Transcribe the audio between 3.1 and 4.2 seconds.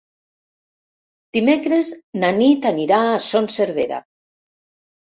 a Son Servera.